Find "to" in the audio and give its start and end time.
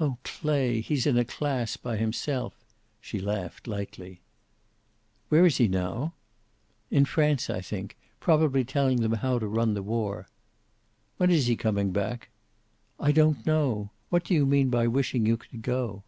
9.38-9.46